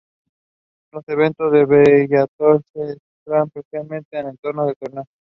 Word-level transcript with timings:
Los 0.91 1.07
eventos 1.09 1.51
de 1.51 1.63
Bellator 1.63 2.63
se 2.73 2.93
estructuran 2.97 3.51
principalmente 3.51 4.17
en 4.17 4.35
torno 4.37 4.63
a 4.63 4.65
los 4.65 4.77
torneos. 4.79 5.05